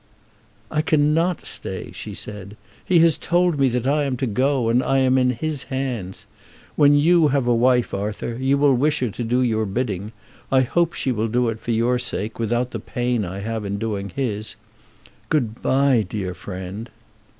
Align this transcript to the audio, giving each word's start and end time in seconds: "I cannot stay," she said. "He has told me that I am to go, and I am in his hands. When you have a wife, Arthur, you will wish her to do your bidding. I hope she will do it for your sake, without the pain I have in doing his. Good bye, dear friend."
"I 0.71 0.81
cannot 0.81 1.45
stay," 1.45 1.91
she 1.91 2.15
said. 2.15 2.57
"He 2.83 2.97
has 3.01 3.19
told 3.19 3.59
me 3.59 3.69
that 3.69 3.85
I 3.85 4.01
am 4.05 4.17
to 4.17 4.25
go, 4.25 4.67
and 4.67 4.81
I 4.81 4.97
am 4.97 5.15
in 5.15 5.29
his 5.29 5.65
hands. 5.65 6.25
When 6.75 6.95
you 6.95 7.27
have 7.27 7.45
a 7.45 7.53
wife, 7.53 7.93
Arthur, 7.93 8.35
you 8.41 8.57
will 8.57 8.73
wish 8.73 9.01
her 9.01 9.11
to 9.11 9.23
do 9.23 9.43
your 9.43 9.67
bidding. 9.67 10.11
I 10.51 10.61
hope 10.61 10.93
she 10.93 11.11
will 11.11 11.27
do 11.27 11.49
it 11.49 11.59
for 11.59 11.69
your 11.69 11.99
sake, 11.99 12.39
without 12.39 12.71
the 12.71 12.79
pain 12.79 13.23
I 13.23 13.41
have 13.41 13.63
in 13.63 13.77
doing 13.77 14.09
his. 14.09 14.55
Good 15.29 15.61
bye, 15.61 16.03
dear 16.09 16.33
friend." 16.33 16.89